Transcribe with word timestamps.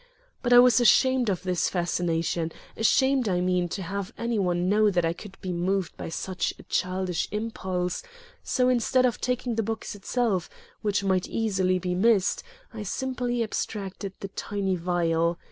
But 0.41 0.51
I 0.51 0.57
was 0.57 0.79
ashamed 0.81 1.29
of 1.29 1.43
this 1.43 1.69
fascination, 1.69 2.51
ashamed, 2.75 3.29
I 3.29 3.39
mean, 3.39 3.69
to 3.69 3.83
have 3.83 4.11
any 4.17 4.39
one 4.39 4.67
know 4.67 4.89
that 4.89 5.05
I 5.05 5.13
could 5.13 5.37
be 5.41 5.53
moved 5.53 5.95
by 5.95 6.09
such 6.09 6.55
a 6.57 6.63
childish 6.63 7.27
impulse; 7.29 8.01
so, 8.41 8.67
instead 8.67 9.05
of 9.05 9.21
taking 9.21 9.53
the 9.57 9.61
box 9.61 9.93
itself, 9.93 10.49
which 10.81 11.03
might 11.03 11.27
easily 11.29 11.77
be 11.77 11.93
missed, 11.93 12.41
I 12.73 12.81
simply 12.81 13.43
abstracted 13.43 14.13
the 14.21 14.29
tiny 14.29 14.75
vial. 14.75 15.37